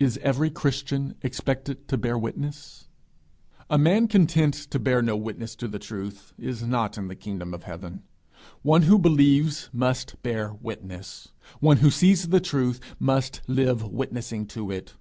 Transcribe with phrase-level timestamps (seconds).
[0.00, 2.88] Is every Christian expected to bear witness?
[3.68, 7.52] A man content to bear no witness to the truth is not in the kingdom
[7.52, 8.02] of heaven.
[8.62, 11.32] One who believes must bear witness.
[11.60, 14.94] One who sees the truth, must live witnessing to it.